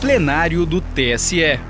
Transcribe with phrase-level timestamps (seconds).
[0.00, 1.69] plenário do TSE.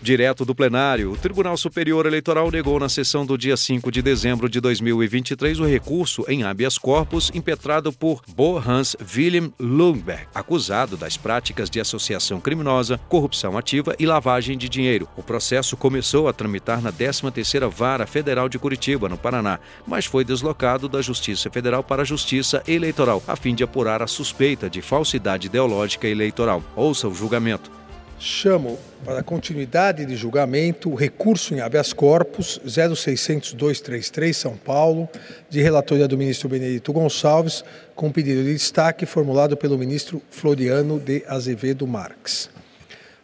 [0.00, 4.48] Direto do plenário, o Tribunal Superior Eleitoral negou na sessão do dia 5 de dezembro
[4.48, 11.16] de 2023 o recurso em habeas corpus impetrado por Bo Hans Willem Lundberg, acusado das
[11.16, 15.08] práticas de associação criminosa, corrupção ativa e lavagem de dinheiro.
[15.16, 20.24] O processo começou a tramitar na 13ª Vara Federal de Curitiba, no Paraná, mas foi
[20.24, 24.80] deslocado da Justiça Federal para a Justiça Eleitoral, a fim de apurar a suspeita de
[24.80, 26.62] falsidade ideológica eleitoral.
[26.76, 27.78] Ouça o julgamento.
[28.20, 35.08] Chamo para continuidade de julgamento o recurso em habeas corpus 060233 São Paulo,
[35.48, 37.62] de relatoria do ministro Benedito Gonçalves,
[37.94, 42.50] com pedido de destaque formulado pelo ministro Floriano de Azevedo Marques.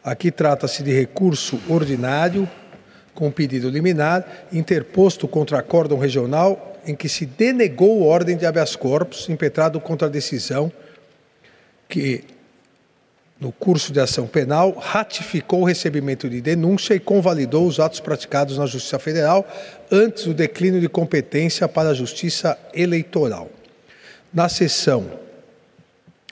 [0.02, 2.48] Aqui trata-se de recurso ordinário
[3.12, 9.28] com pedido liminar interposto contra acórdão regional em que se denegou ordem de habeas corpus
[9.28, 10.70] impetrado contra a decisão
[11.88, 12.22] que
[13.44, 18.56] no curso de ação penal, ratificou o recebimento de denúncia e convalidou os atos praticados
[18.56, 19.46] na Justiça Federal
[19.92, 23.50] antes do declínio de competência para a Justiça Eleitoral.
[24.32, 25.04] Na sessão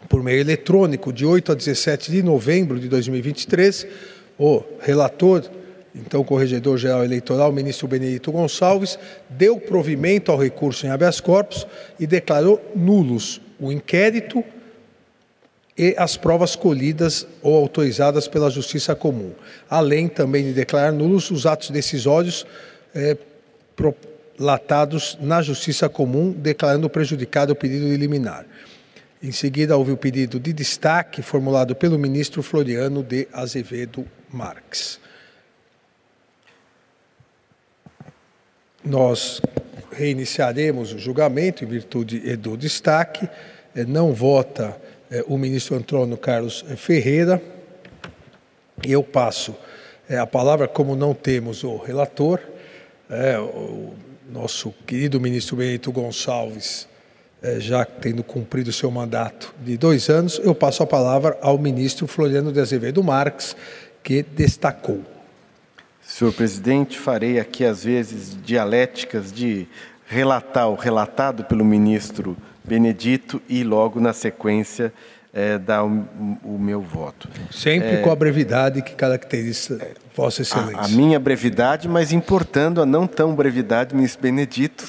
[0.09, 3.87] por meio eletrônico de 8 a 17 de novembro de 2023,
[4.39, 5.45] o relator,
[5.95, 11.67] então corregedor-geral eleitoral, ministro Benedito Gonçalves, deu provimento ao recurso em habeas corpus
[12.01, 14.43] e declarou nulos o inquérito
[15.77, 19.33] e as provas colhidas ou autorizadas pela Justiça Comum,
[19.69, 22.47] além também de declarar nulos os atos decisórios
[22.95, 23.17] é,
[23.75, 28.45] prolatados na Justiça Comum, declarando prejudicado o pedido de liminar.
[29.23, 35.01] Em seguida, houve o pedido de destaque formulado pelo ministro Floriano de Azevedo Marques.
[38.85, 39.41] Nós
[39.93, 43.29] reiniciaremos o julgamento em virtude do destaque.
[43.75, 44.77] É, não vota
[45.27, 47.43] o ministro Antônio Carlos Ferreira.
[48.87, 49.55] Eu passo
[50.09, 52.41] é, a palavra, como não temos o relator,
[53.09, 53.95] é, o
[54.31, 56.89] nosso querido ministro Benito Gonçalves,
[57.43, 62.07] é, já tendo cumprido seu mandato de dois anos, eu passo a palavra ao ministro
[62.07, 63.57] Floriano de Azevedo Marques,
[64.03, 65.01] que destacou.
[66.03, 69.67] Senhor presidente, farei aqui às vezes dialéticas de
[70.07, 74.93] relatar o relatado pelo ministro Benedito e logo na sequência
[75.33, 76.07] é, dar o,
[76.45, 77.29] o, meu voto.
[77.51, 79.81] Sempre é, com a brevidade que caracteriza
[80.15, 80.79] Vossa Excelência.
[80.79, 84.85] A, a, minha brevidade, mas importando a não tão brevidade, ministro Benedito,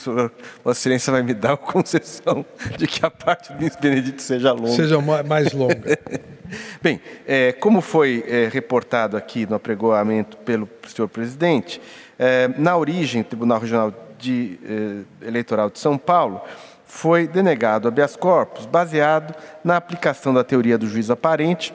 [0.63, 2.45] Vossa Excelência vai me dar a concessão
[2.77, 4.75] de que a parte do ministro Benedito seja longa.
[4.75, 5.97] Seja mais longa.
[6.83, 11.81] Bem, é, como foi é, reportado aqui no apregoamento pelo senhor presidente,
[12.19, 14.59] é, na origem, o Tribunal Regional de,
[15.21, 16.41] é, Eleitoral de São Paulo
[16.93, 21.73] foi denegado habeas corpus baseado na aplicação da teoria do juízo aparente,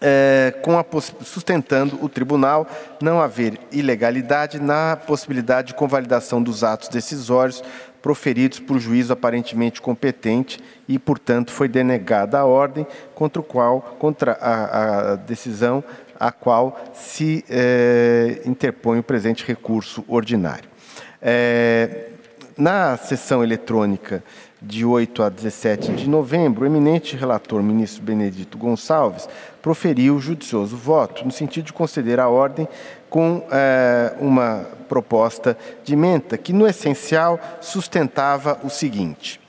[0.00, 2.66] é, a, sustentando o tribunal
[3.00, 7.64] não haver ilegalidade na possibilidade de convalidação dos atos decisórios
[8.00, 14.38] proferidos por juízo aparentemente competente e, portanto, foi denegada a ordem contra, o qual, contra
[14.40, 15.82] a, a decisão
[16.18, 20.70] a qual se é, interpõe o presente recurso ordinário.
[21.20, 22.11] É,
[22.62, 24.22] na sessão eletrônica
[24.60, 29.28] de 8 a 17 de novembro, o eminente relator, ministro Benedito Gonçalves,
[29.60, 32.68] proferiu o judicioso voto, no sentido de conceder a ordem
[33.10, 39.40] com é, uma proposta de menta que, no essencial, sustentava o seguinte.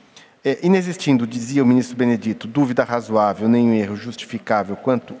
[0.44, 5.14] É, inexistindo, dizia o ministro Benedito, dúvida razoável nem um erro justificável quanto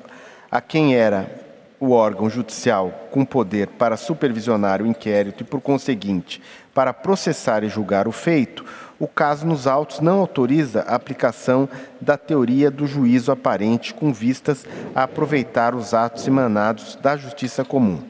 [0.50, 1.43] a quem era
[1.84, 6.40] o órgão judicial com poder para supervisionar o inquérito e, por conseguinte,
[6.72, 8.64] para processar e julgar o feito,
[8.98, 11.68] o caso nos autos não autoriza a aplicação
[12.00, 18.02] da teoria do juízo aparente com vistas a aproveitar os atos emanados da justiça comum.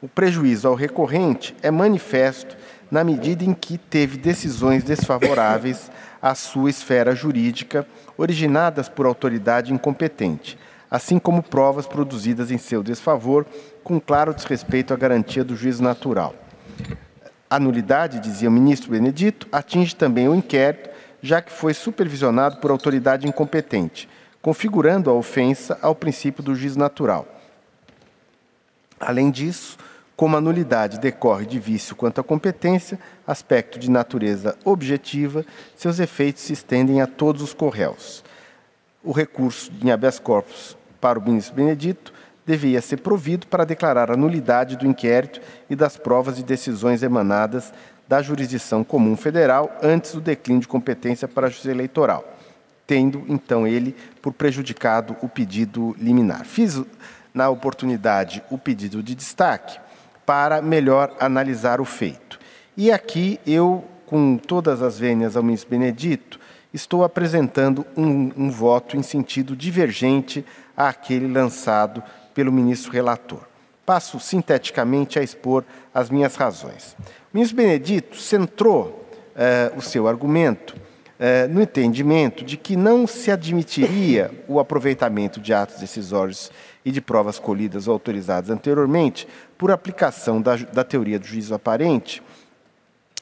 [0.00, 2.56] O prejuízo ao recorrente é manifesto
[2.90, 5.90] na medida em que teve decisões desfavoráveis
[6.22, 7.86] à sua esfera jurídica,
[8.16, 10.56] originadas por autoridade incompetente,
[10.90, 13.46] assim como provas produzidas em seu desfavor,
[13.82, 16.34] com claro desrespeito à garantia do juízo natural.
[17.50, 20.90] A nulidade, dizia o ministro Benedito, atinge também o inquérito,
[21.22, 24.08] já que foi supervisionado por autoridade incompetente,
[24.40, 27.26] configurando a ofensa ao princípio do juízo natural.
[29.00, 29.78] Além disso,
[30.18, 35.44] como a nulidade decorre de vício quanto à competência, aspecto de natureza objetiva,
[35.76, 38.24] seus efeitos se estendem a todos os corréus.
[39.02, 42.12] O recurso em habeas corpus para o ministro Benedito
[42.44, 45.40] devia ser provido para declarar a nulidade do inquérito
[45.70, 47.72] e das provas e decisões emanadas
[48.08, 52.24] da jurisdição comum federal antes do declínio de competência para a justiça eleitoral.
[52.86, 56.46] tendo então ele por prejudicado o pedido liminar.
[56.46, 56.82] Fiz
[57.34, 59.78] na oportunidade o pedido de destaque
[60.24, 62.40] para melhor analisar o feito.
[62.74, 66.40] E aqui eu, com todas as vênias ao ministro Benedito,
[66.72, 70.44] estou apresentando um, um voto em sentido divergente
[70.76, 72.02] àquele lançado
[72.34, 73.40] pelo ministro relator.
[73.84, 76.94] Passo sinteticamente a expor as minhas razões.
[77.32, 80.76] O ministro Benedito centrou eh, o seu argumento
[81.18, 86.52] eh, no entendimento de que não se admitiria o aproveitamento de atos decisórios
[86.84, 89.26] e de provas colhidas ou autorizadas anteriormente
[89.56, 92.22] por aplicação da, da teoria do juízo aparente,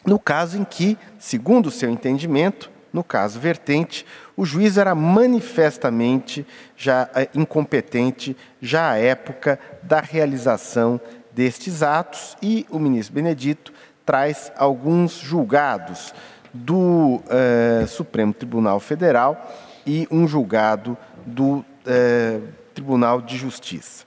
[0.04, 6.46] no caso em que, segundo o seu entendimento, no caso vertente, o juiz era manifestamente
[6.75, 10.98] já eh, incompetente já à época da realização
[11.31, 13.70] destes atos e o ministro Benedito
[14.06, 16.14] traz alguns julgados
[16.54, 19.46] do eh, Supremo Tribunal Federal
[19.87, 20.96] e um julgado
[21.26, 22.40] do eh,
[22.72, 24.06] Tribunal de Justiça.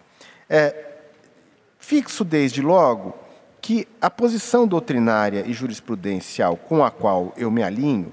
[1.77, 3.13] fixo desde logo
[3.61, 8.11] que a posição doutrinária e jurisprudencial com a qual eu me alinho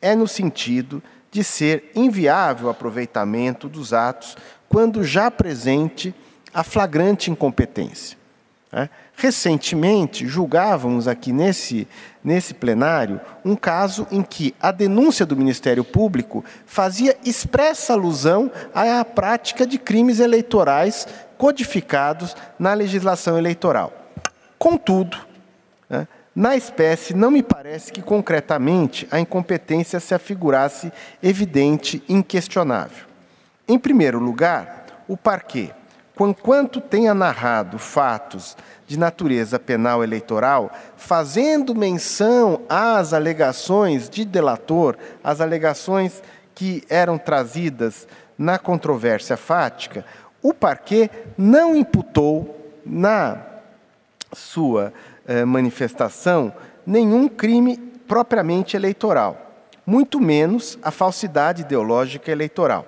[0.00, 4.36] é no sentido de ser inviável o aproveitamento dos atos
[4.68, 6.14] quando já presente
[6.52, 8.16] a flagrante incompetência.
[8.72, 8.88] Né?
[9.14, 11.88] Recentemente, julgávamos aqui nesse,
[12.22, 19.04] nesse plenário um caso em que a denúncia do Ministério Público fazia expressa alusão à
[19.04, 21.06] prática de crimes eleitorais
[21.36, 23.92] codificados na legislação eleitoral.
[24.58, 25.16] Contudo,
[25.88, 30.92] né, na espécie, não me parece que concretamente a incompetência se afigurasse
[31.22, 33.06] evidente e inquestionável.
[33.66, 35.70] Em primeiro lugar, o parquê,
[36.42, 45.40] quanto tenha narrado fatos de natureza penal eleitoral, fazendo menção às alegações de delator, às
[45.40, 46.22] alegações
[46.54, 50.04] que eram trazidas na controvérsia fática,
[50.42, 53.42] o parquê não imputou na
[54.32, 54.92] sua
[55.28, 56.52] eh, manifestação
[56.86, 57.76] nenhum crime
[58.08, 62.86] propriamente eleitoral, muito menos a falsidade ideológica eleitoral.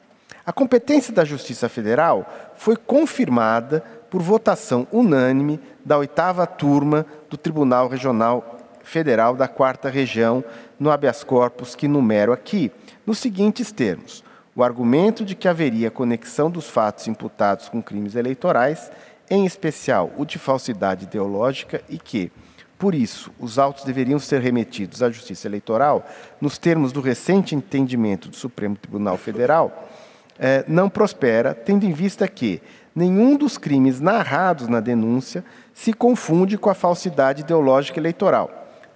[0.46, 7.88] A competência da Justiça Federal foi confirmada por votação unânime da oitava turma do Tribunal
[7.88, 10.44] Regional Federal da Quarta Região,
[10.78, 12.70] no habeas corpus que numero aqui,
[13.06, 14.22] nos seguintes termos:
[14.54, 18.92] o argumento de que haveria conexão dos fatos imputados com crimes eleitorais
[19.30, 22.32] em especial o de falsidade ideológica, e que,
[22.78, 26.06] por isso, os autos deveriam ser remetidos à Justiça Eleitoral,
[26.40, 29.90] nos termos do recente entendimento do Supremo Tribunal Federal,
[30.38, 32.62] eh, não prospera, tendo em vista que
[32.96, 38.50] nenhum dos crimes narrados na denúncia se confunde com a falsidade ideológica eleitoral.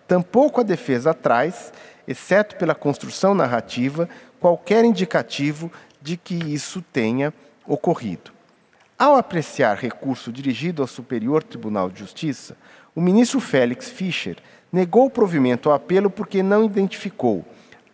[0.07, 1.73] Tampouco a defesa traz,
[2.07, 4.07] exceto pela construção narrativa,
[4.39, 7.33] qualquer indicativo de que isso tenha
[7.65, 8.36] ocorrido.
[8.99, 12.57] Ao apreciar recurso dirigido ao Superior Tribunal de Justiça,
[12.95, 14.37] o ministro Félix Fischer
[14.73, 17.45] negou o provimento ao apelo porque não identificou,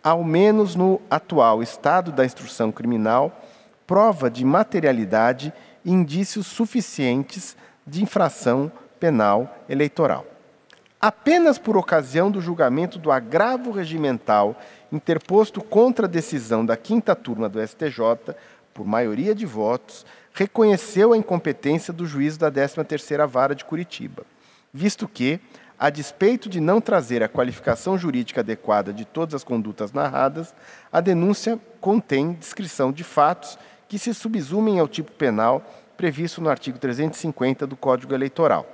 [0.02, 3.38] ao menos no atual estado da instrução criminal,
[3.86, 5.52] prova de materialidade
[5.84, 7.54] e indícios suficientes
[7.86, 10.24] de infração penal eleitoral.
[10.98, 14.58] Apenas por ocasião do julgamento do agravo regimental
[14.90, 18.34] interposto contra a decisão da quinta turma do STJ,
[18.72, 24.24] por maioria de votos, reconheceu a incompetência do juiz da 13ª Vara de Curitiba,
[24.72, 25.40] visto que,
[25.78, 30.52] a despeito de não trazer a qualificação jurídica adequada de todas as condutas narradas,
[30.92, 33.56] a denúncia contém descrição de fatos
[33.88, 35.64] que se subsumem ao tipo penal
[35.96, 38.66] previsto no artigo 350 do Código Eleitoral.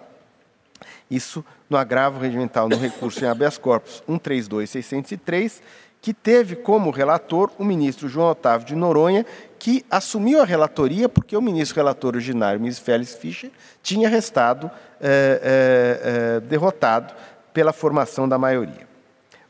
[1.11, 5.63] Isso no agravo regimental no recurso em habeas corpus 132603,
[6.01, 9.27] que teve como relator o ministro João Otávio de Noronha,
[9.59, 13.51] que assumiu a relatoria porque o ministro relator originário, ministro Félix Fischer,
[13.83, 17.13] tinha restado é, é, derrotado
[17.53, 18.89] pela formação da maioria.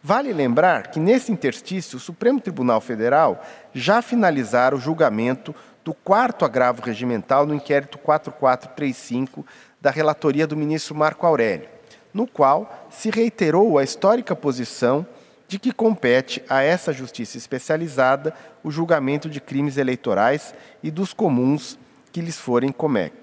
[0.03, 5.55] Vale lembrar que, nesse interstício, o Supremo Tribunal Federal já finalizara o julgamento
[5.85, 9.47] do quarto agravo regimental no inquérito 4435
[9.81, 11.69] da relatoria do ministro Marco Aurélio,
[12.13, 15.07] no qual se reiterou a histórica posição
[15.51, 21.77] de que compete a essa justiça especializada o julgamento de crimes eleitorais e dos comuns
[22.13, 22.73] que lhes forem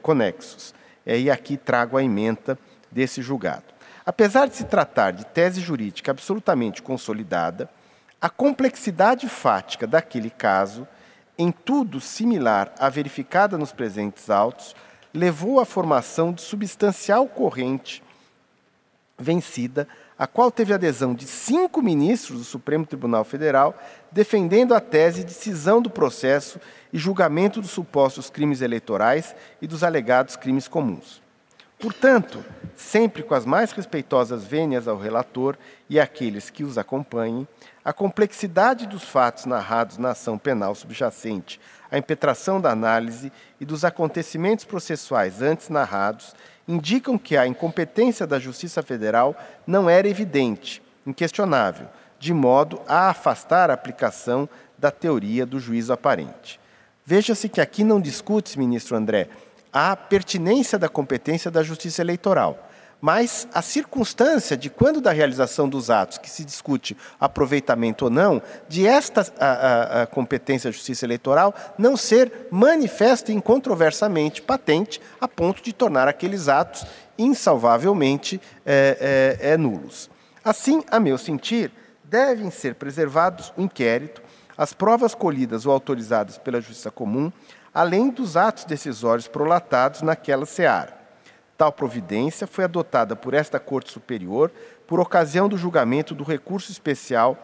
[0.01, 0.75] conexos.
[1.05, 2.59] E aqui trago a ementa
[2.91, 3.63] desse julgado.
[4.05, 7.69] Apesar de se tratar de tese jurídica absolutamente consolidada,
[8.19, 10.85] a complexidade fática daquele caso,
[11.37, 14.75] em tudo similar à verificada nos presentes autos,
[15.13, 18.03] levou à formação de substancial corrente
[19.17, 19.87] vencida
[20.17, 23.75] a qual teve adesão de cinco ministros do Supremo Tribunal Federal,
[24.11, 26.59] defendendo a tese de cisão do processo
[26.91, 31.21] e julgamento dos supostos crimes eleitorais e dos alegados crimes comuns.
[31.79, 32.43] Portanto,
[32.75, 35.55] sempre com as mais respeitosas vênias ao relator
[35.87, 37.47] e àqueles que os acompanhem,
[37.85, 43.31] a complexidade dos fatos narrados na ação penal subjacente à impetração da análise
[43.61, 46.33] e dos acontecimentos processuais antes narrados
[46.67, 51.87] indicam que a incompetência da Justiça Federal não era evidente, inquestionável,
[52.19, 56.59] de modo a afastar a aplicação da teoria do juízo aparente.
[57.05, 59.29] Veja-se que aqui não discute, ministro André,
[59.71, 62.66] a pertinência da competência da Justiça Eleitoral
[62.99, 68.41] mas a circunstância de quando da realização dos atos que se discute aproveitamento ou não,
[68.67, 74.99] de esta a, a, a competência da justiça eleitoral não ser manifesta e incontroversamente patente
[75.21, 76.85] a ponto de tornar aqueles atos
[77.17, 80.09] insalvavelmente é, é, é, nulos.
[80.43, 81.71] Assim, a meu sentir,
[82.03, 84.21] devem ser preservados o inquérito,
[84.57, 87.31] as provas colhidas ou autorizadas pela Justiça Comum,
[87.73, 90.96] além dos atos decisórios prolatados naquela seara
[91.57, 94.51] Tal providência foi adotada por esta Corte Superior
[94.85, 97.35] por ocasião do julgamento do recurso especial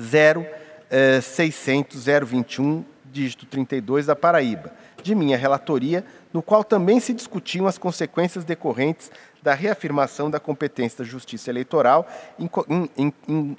[0.00, 7.76] 0600-021, eh, dígito 32 da Paraíba, de minha relatoria, no qual também se discutiam as
[7.76, 12.08] consequências decorrentes da reafirmação da competência da Justiça Eleitoral
[12.38, 12.48] em,
[12.96, 13.56] em, em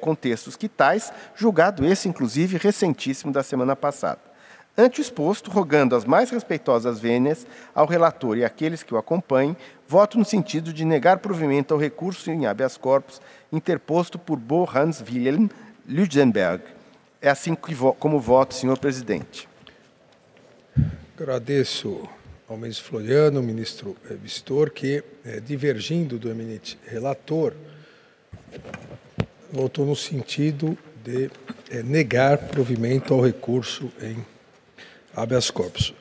[0.00, 4.18] contextos que tais, julgado esse, inclusive, recentíssimo da semana passada.
[4.78, 9.56] Ante o exposto, rogando as mais respeitosas vênias ao relator e àqueles que o acompanhem,
[9.88, 15.00] voto no sentido de negar provimento ao recurso em habeas corpus interposto por Bo Hans
[15.00, 15.48] Wilhelm
[15.88, 16.62] Ludenberg.
[17.22, 19.48] É assim que vo como voto, senhor presidente.
[21.18, 22.06] Agradeço
[22.46, 27.54] ao ministro Floriano, ministro eh, Vistor, que, eh, divergindo do eminente relator,
[29.50, 31.30] votou no sentido de
[31.70, 34.22] eh, negar provimento ao recurso em
[35.16, 35.94] habeas corpus.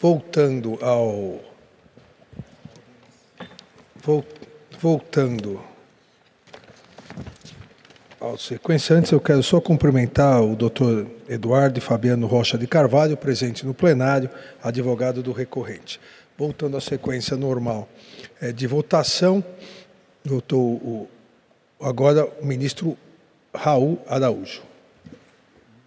[0.00, 1.38] Voltando ao.
[4.80, 5.62] Voltando
[8.18, 13.64] ao sequência, antes eu quero só cumprimentar o doutor Eduardo Fabiano Rocha de Carvalho, presente
[13.64, 14.28] no plenário,
[14.60, 16.00] advogado do recorrente.
[16.36, 17.88] Voltando à sequência normal
[18.40, 19.44] é, de votação,
[20.52, 21.06] o,
[21.80, 22.96] agora o ministro
[23.54, 24.71] Raul Araújo.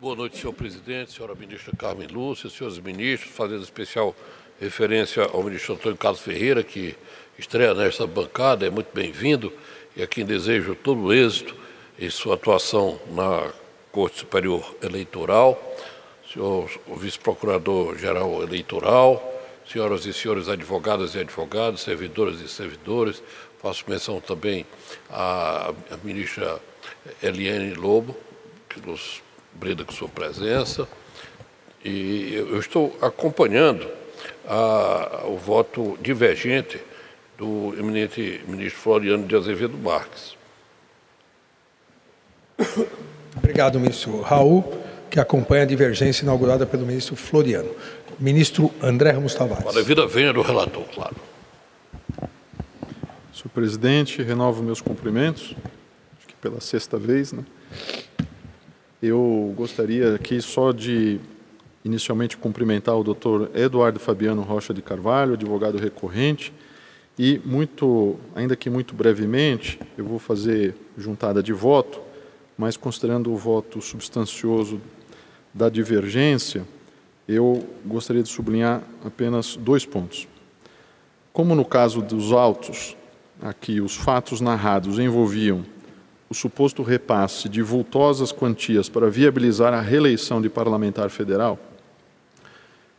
[0.05, 4.15] Boa noite, senhor presidente, senhora ministra Carmen Lúcia, senhores ministros, fazendo especial
[4.61, 6.95] referência ao ministro Antônio Carlos Ferreira, que
[7.39, 9.51] estreia nesta bancada, é muito bem-vindo,
[9.97, 11.55] e a quem desejo todo o êxito
[11.97, 13.51] em sua atuação na
[13.91, 15.59] Corte Superior Eleitoral,
[16.31, 23.23] senhor vice-procurador-geral eleitoral, senhoras e senhores advogadas e advogados, servidoras e servidores,
[23.59, 24.67] faço menção também
[25.09, 26.61] à ministra
[27.23, 28.15] Eliane Lobo,
[28.69, 29.24] que nos
[29.55, 30.87] Breda, com sua presença.
[31.83, 33.87] E eu estou acompanhando
[34.47, 36.79] a, o voto divergente
[37.37, 40.35] do eminente ministro Floriano de Azevedo Marques.
[43.35, 44.63] Obrigado, ministro Raul,
[45.09, 47.69] que acompanha a divergência inaugurada pelo ministro Floriano.
[48.17, 49.65] Ministro André Ramos Tavares.
[49.65, 51.15] Para a vida venha do relator, claro.
[53.33, 55.53] Senhor presidente, renovo meus cumprimentos,
[56.17, 57.43] acho que pela sexta vez, né?
[59.07, 61.19] Eu gostaria aqui só de
[61.83, 63.55] inicialmente cumprimentar o Dr.
[63.55, 66.51] Eduardo Fabiano Rocha de Carvalho, advogado recorrente,
[67.17, 72.01] e muito, ainda que muito brevemente, eu vou fazer juntada de voto,
[72.57, 74.81] mas considerando o voto substancioso
[75.53, 76.65] da divergência,
[77.27, 80.27] eu gostaria de sublinhar apenas dois pontos.
[81.31, 82.97] Como no caso dos autos,
[83.39, 85.63] aqui os fatos narrados envolviam
[86.29, 91.59] o suposto repasse de vultosas quantias para viabilizar a reeleição de parlamentar federal,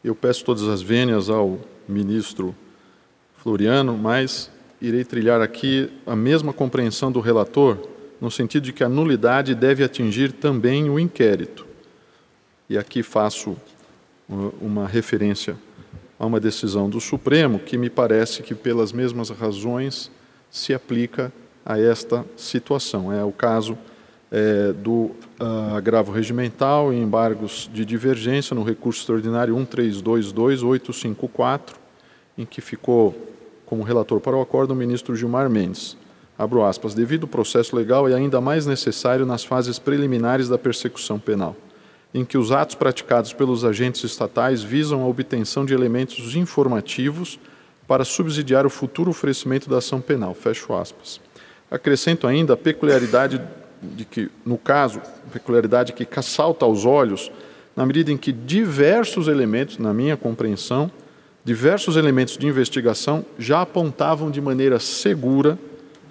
[0.05, 2.55] eu peço todas as vênias ao ministro
[3.39, 7.79] Floriano, mas irei trilhar aqui a mesma compreensão do relator,
[8.21, 11.67] no sentido de que a nulidade deve atingir também o inquérito.
[12.69, 13.57] E aqui faço
[14.29, 15.57] uh, uma referência
[16.19, 20.11] a uma decisão do Supremo que me parece que, pelas mesmas razões,
[20.51, 21.33] se aplica
[21.67, 23.13] a esta situação.
[23.13, 23.77] É o caso
[24.31, 31.75] é, do uh, agravo regimental e embargos de divergência no recurso extraordinário 1322854,
[32.39, 33.17] em que ficou
[33.67, 35.97] como relator para o acordo o ministro Gilmar Mendes.
[36.39, 41.19] Abro aspas, devido ao processo legal é ainda mais necessário nas fases preliminares da persecução
[41.19, 41.57] penal,
[42.15, 47.41] em que os atos praticados pelos agentes estatais visam a obtenção de elementos informativos
[47.89, 50.35] para subsidiar o futuro oferecimento da ação penal.
[50.35, 51.26] Fecho aspas.
[51.77, 53.39] Acrescento ainda a peculiaridade
[53.83, 54.99] de que, no caso,
[55.31, 57.31] peculiaridade que salta aos olhos,
[57.77, 60.91] na medida em que diversos elementos, na minha compreensão,
[61.45, 65.59] diversos elementos de investigação já apontavam de maneira segura,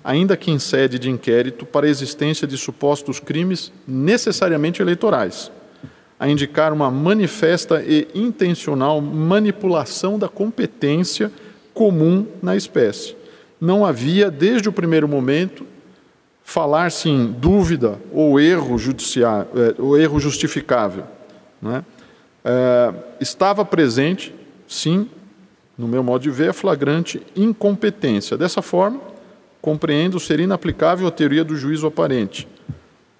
[0.04, 5.52] ainda que em sede de inquérito, para a existência de supostos crimes necessariamente eleitorais,
[6.20, 11.32] a indicar uma manifesta e intencional manipulação da competência
[11.74, 13.16] comum na espécie
[13.66, 15.66] não havia, desde o primeiro momento,
[16.44, 21.06] falar-se em dúvida ou erro, judiciário, é, ou erro justificável.
[21.62, 21.84] Né?
[22.44, 24.34] É, estava presente,
[24.68, 25.10] sim,
[25.78, 28.38] no meu modo de ver, a flagrante incompetência.
[28.38, 29.02] Dessa forma,
[29.62, 32.48] compreendo ser inaplicável a teoria do juízo aparente,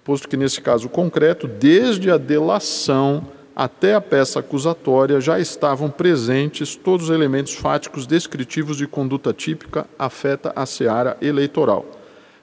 [0.04, 3.26] posto que, nesse caso concreto, desde a delação
[3.56, 9.86] até a peça acusatória já estavam presentes todos os elementos fáticos descritivos de conduta típica
[9.98, 11.86] afeta a seara eleitoral.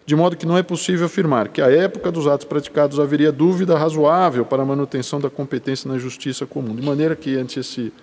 [0.07, 3.77] De modo que não é possível afirmar que, à época dos atos praticados, haveria dúvida
[3.77, 6.75] razoável para a manutenção da competência na justiça comum.
[6.75, 7.93] De maneira que, ante esse,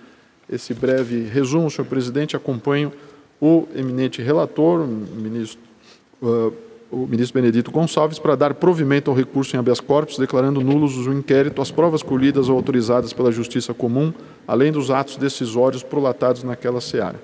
[0.49, 2.93] esse breve resumo, senhor presidente, acompanho
[3.41, 5.59] o eminente relator, o ministro.
[6.23, 6.53] Uh,
[6.91, 11.13] o ministro Benedito Gonçalves para dar provimento ao recurso em habeas corpus, declarando nulos o
[11.13, 14.13] inquérito, as provas colhidas ou autorizadas pela Justiça Comum,
[14.45, 17.19] além dos atos decisórios prolatados naquela seara.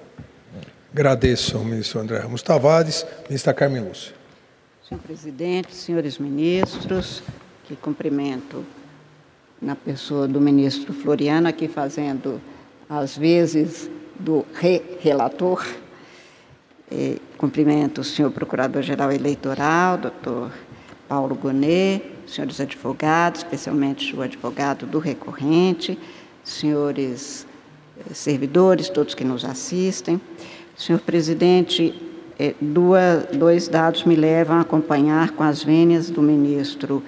[0.91, 3.05] Agradeço ao ministro André Ramos Tavares.
[3.27, 4.13] Ministra Carmen Lúcia.
[4.87, 7.21] Senhor presidente, senhores ministros,
[7.65, 8.63] que cumprimento
[9.61, 12.41] na pessoa do ministro Floriano, aqui fazendo
[12.89, 15.65] as vezes do re-relator
[16.91, 20.51] e cumprimento o senhor Procurador-Geral Eleitoral, doutor
[21.07, 25.97] Paulo Gonet, senhores advogados, especialmente o advogado do recorrente,
[26.43, 27.45] senhores
[27.97, 30.19] eh, servidores, todos que nos assistem.
[30.75, 31.93] Senhor presidente,
[32.39, 37.03] eh, duas, dois dados me levam a acompanhar com as vênias do ministro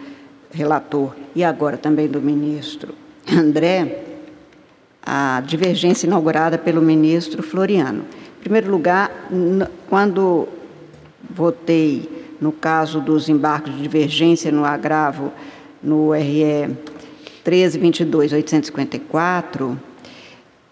[0.51, 2.93] relator e agora também do ministro
[3.31, 4.05] André
[5.01, 8.05] a divergência inaugurada pelo ministro Floriano.
[8.39, 9.11] Em primeiro lugar,
[9.89, 10.47] quando
[11.29, 15.33] votei no caso dos embarques de divergência no agravo
[15.83, 16.69] no RE
[17.45, 19.77] 13.22.854,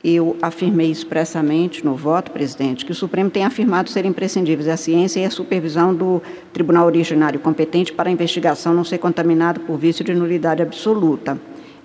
[0.01, 5.19] eu afirmei expressamente no voto, presidente, que o Supremo tem afirmado ser imprescindíveis a ciência
[5.19, 6.21] e a supervisão do
[6.53, 11.38] tribunal originário competente para a investigação não ser contaminado por vício de nulidade absoluta.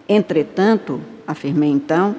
[0.09, 2.15] Entretanto, afirmei então,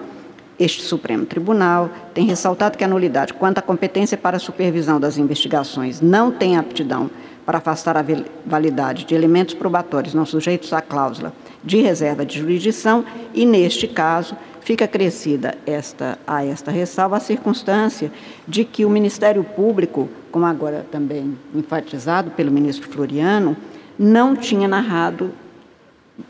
[0.59, 5.17] este Supremo Tribunal tem ressaltado que a nulidade quanto à competência para a supervisão das
[5.17, 7.09] investigações não tem aptidão
[7.45, 8.05] para afastar a
[8.45, 14.35] validade de elementos probatórios não sujeitos à cláusula de reserva de jurisdição e, neste caso,
[14.61, 18.11] fica crescida esta, a esta ressalva a circunstância
[18.47, 23.57] de que o Ministério Público, como agora também enfatizado pelo ministro Floriano,
[23.99, 25.31] não tinha narrado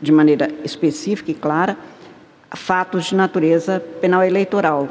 [0.00, 1.76] de maneira específica e clara
[2.54, 4.88] fatos de natureza penal eleitoral,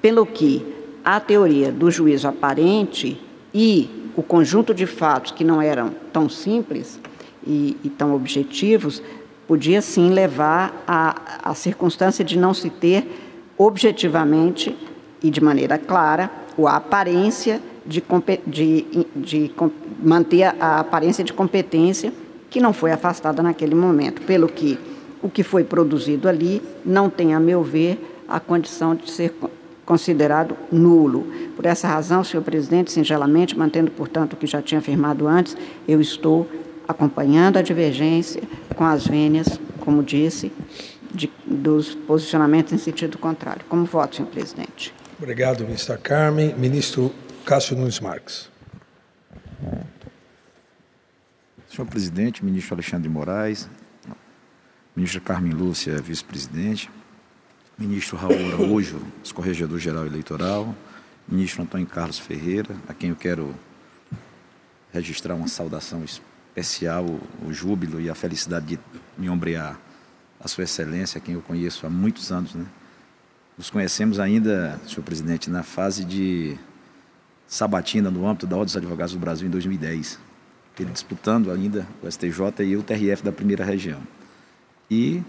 [0.00, 0.64] pelo que
[1.04, 3.20] a teoria do juízo aparente
[3.52, 7.00] e o conjunto de fatos que não eram tão simples
[7.46, 9.02] e, e tão objetivos
[9.46, 13.06] podia sim levar à, circunstância de não se ter
[13.58, 14.76] objetivamente
[15.22, 16.30] e de maneira clara
[16.66, 18.02] a aparência de,
[18.46, 19.52] de, de
[20.02, 22.12] manter a aparência de competência
[22.48, 24.78] que não foi afastada naquele momento, pelo que
[25.24, 29.34] o que foi produzido ali não tem, a meu ver, a condição de ser
[29.86, 31.26] considerado nulo.
[31.56, 35.56] Por essa razão, senhor presidente, singelamente, mantendo, portanto, o que já tinha afirmado antes,
[35.88, 36.46] eu estou
[36.86, 38.42] acompanhando a divergência
[38.76, 40.52] com as vênias, como disse,
[41.10, 43.64] de, dos posicionamentos em sentido contrário.
[43.66, 44.92] Como voto, senhor presidente?
[45.18, 46.54] Obrigado, ministra Carmen.
[46.54, 47.10] Ministro
[47.46, 48.50] Cássio Nunes Marques.
[51.66, 53.70] Senhor presidente, ministro Alexandre Moraes,
[54.96, 56.88] ministra Carmen Lúcia, vice-presidente,
[57.76, 60.72] ministro Raul Araújo, escorregedor-geral eleitoral,
[61.26, 63.54] ministro Antônio Carlos Ferreira, a quem eu quero
[64.92, 67.04] registrar uma saudação especial,
[67.44, 68.78] o júbilo e a felicidade de
[69.18, 69.76] me ombrear
[70.38, 72.54] a Sua Excelência, a quem eu conheço há muitos anos.
[72.54, 72.64] Né?
[73.58, 76.56] Nos conhecemos ainda, senhor presidente, na fase de
[77.48, 80.20] sabatina no âmbito da Ordem dos Advogados do Brasil em 2010.
[80.78, 84.00] Ele disputando ainda o STJ e o TRF da primeira região.
[84.90, 85.22] E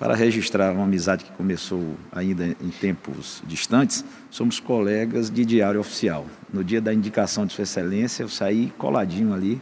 [0.00, 6.26] para registrar uma amizade que começou ainda em tempos distantes, somos colegas de diário oficial.
[6.50, 9.60] No dia da indicação de Sua Excelência, eu saí coladinho ali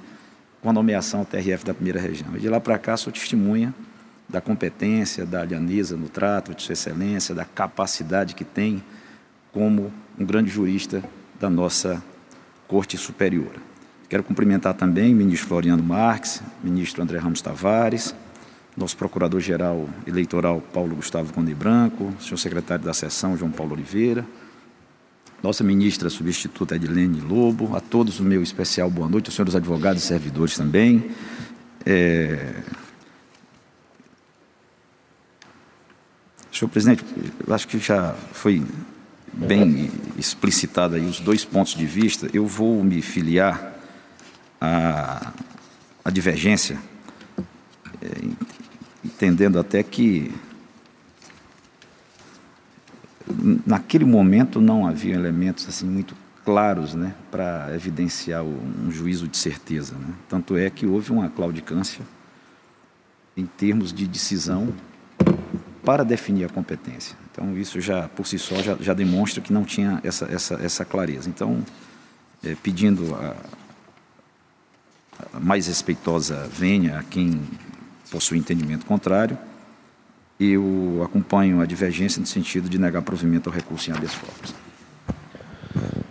[0.62, 2.36] com a nomeação ao TRF da primeira região.
[2.36, 3.74] E de lá para cá sou testemunha
[4.28, 8.80] da competência, da alianesa no trato, de Sua Excelência, da capacidade que tem
[9.52, 11.02] como um grande jurista
[11.40, 12.00] da nossa
[12.68, 13.52] Corte Superior.
[14.08, 18.14] Quero cumprimentar também o ministro Floriano Marques, ministro André Ramos Tavares,
[18.78, 24.24] nosso procurador-geral eleitoral Paulo Gustavo Conde Branco, senhor secretário da sessão João Paulo Oliveira,
[25.42, 30.02] nossa ministra substituta Edilene Lobo, a todos o meu especial boa noite, aos senhores advogados
[30.02, 31.10] e servidores também.
[31.84, 32.54] É...
[36.52, 37.04] Senhor presidente,
[37.48, 38.64] acho que já foi
[39.32, 42.28] bem explicitado aí os dois pontos de vista.
[42.32, 43.74] Eu vou me filiar
[44.60, 45.32] à,
[46.04, 46.76] à divergência,
[48.02, 48.08] é,
[49.04, 50.32] entendendo até que
[53.66, 59.94] naquele momento não havia elementos assim muito claros né, para evidenciar um juízo de certeza.
[59.94, 60.14] Né?
[60.28, 62.02] Tanto é que houve uma claudicância
[63.36, 64.72] em termos de decisão
[65.84, 67.16] para definir a competência.
[67.30, 70.84] Então, isso já, por si só, já, já demonstra que não tinha essa, essa, essa
[70.84, 71.28] clareza.
[71.28, 71.64] Então,
[72.42, 73.36] é, pedindo a,
[75.34, 77.40] a mais respeitosa venha a quem
[78.10, 79.38] possui entendimento contrário,
[80.40, 84.54] eu acompanho a divergência no sentido de negar provimento ao recurso em habeas corpus.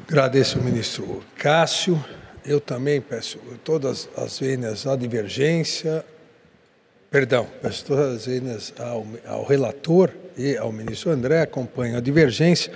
[0.08, 2.04] Agradeço ministro Cássio.
[2.46, 6.06] Eu também peço todas as vênias à divergência,
[7.12, 12.72] perdão, peço todas as vênias ao, ao relator e ao ministro André, acompanho a divergência.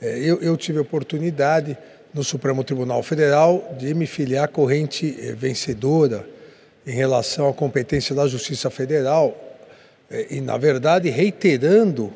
[0.00, 1.76] É, eu, eu tive a oportunidade
[2.12, 6.26] no Supremo Tribunal Federal de me filiar à corrente eh, vencedora
[6.86, 9.36] em relação à competência da Justiça Federal
[10.10, 12.12] é, e, na verdade, reiterando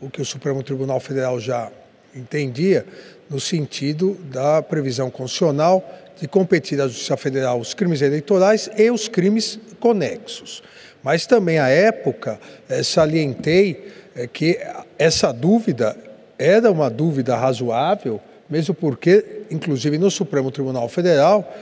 [0.00, 1.70] o que o Supremo Tribunal Federal já
[2.16, 2.86] entendia,
[3.28, 5.84] no sentido da previsão constitucional
[6.20, 10.62] de competir à Justiça Federal os crimes eleitorais e os crimes conexos.
[11.02, 14.58] Mas também, à época, é, salientei é, que
[14.98, 15.96] essa dúvida
[16.38, 21.52] era uma dúvida razoável, mesmo porque, inclusive no Supremo Tribunal Federal,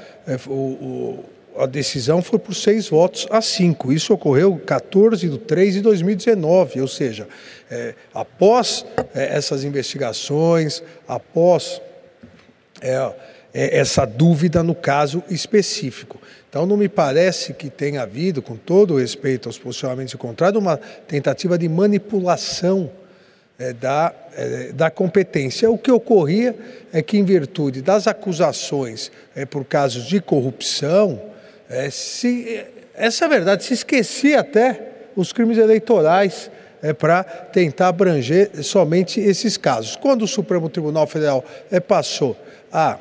[0.46, 1.24] o,
[1.56, 3.92] a decisão foi por seis votos a cinco.
[3.92, 7.28] Isso ocorreu 14 de 3 de 2019, ou seja,
[7.70, 8.84] é, após
[9.14, 11.80] é, essas investigações, após
[12.80, 13.12] é,
[13.54, 16.20] é, essa dúvida no caso específico.
[16.48, 21.58] Então, não me parece que tenha havido, com todo respeito aos posicionamentos contrários, uma tentativa
[21.58, 22.90] de manipulação
[23.58, 25.70] é, da, é, da competência.
[25.70, 26.54] O que ocorria
[26.92, 29.10] é que, em virtude das acusações
[29.48, 31.31] por casos de corrupção,
[31.72, 36.50] é, se, essa é a verdade, se esquecia até os crimes eleitorais
[36.82, 39.96] é, para tentar abranger somente esses casos.
[39.96, 42.36] Quando o Supremo Tribunal Federal é, passou
[42.70, 42.98] a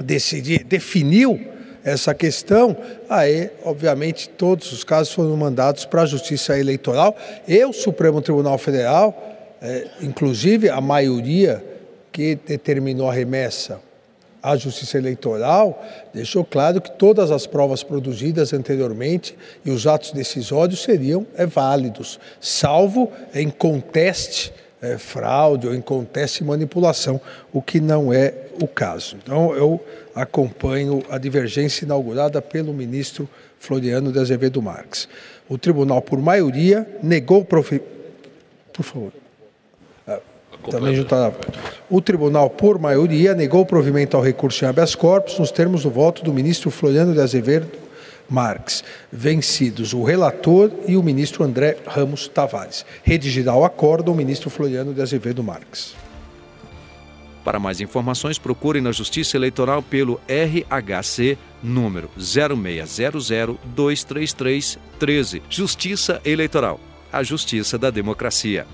[0.00, 1.38] decidir, definiu
[1.84, 2.74] essa questão,
[3.06, 7.14] aí, obviamente, todos os casos foram mandados para a Justiça Eleitoral
[7.46, 11.62] e o Supremo Tribunal Federal, é, inclusive a maioria
[12.10, 13.91] que determinou a remessa
[14.42, 20.82] a Justiça Eleitoral deixou claro que todas as provas produzidas anteriormente e os atos decisórios
[20.82, 24.52] seriam é, válidos, salvo em conteste
[24.82, 27.20] é, fraude ou em conteste manipulação,
[27.52, 29.16] o que não é o caso.
[29.22, 29.80] Então, eu
[30.12, 33.28] acompanho a divergência inaugurada pelo ministro
[33.60, 35.08] Floriano de Azevedo Marques.
[35.48, 37.44] O tribunal, por maioria, negou.
[37.44, 37.80] Profe...
[38.72, 39.21] Por favor.
[40.70, 41.34] Também juntada.
[41.90, 45.90] O tribunal, por maioria, negou o provimento ao recurso em habeas corpus nos termos do
[45.90, 47.68] voto do ministro Floriano de Azevedo
[48.28, 52.86] Marques, vencidos o relator e o ministro André Ramos Tavares.
[53.02, 55.94] Redigirá o acordo o ministro Floriano de Azevedo Marques.
[57.44, 63.28] Para mais informações, procure na Justiça Eleitoral pelo RHC número 0600
[63.64, 65.42] 233 13.
[65.50, 66.78] Justiça Eleitoral.
[67.12, 68.66] A justiça da democracia.